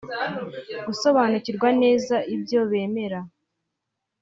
gusobanukirwa 0.85 1.69
neza 1.81 2.15
ibyo 2.35 2.59
bemera 2.71 3.19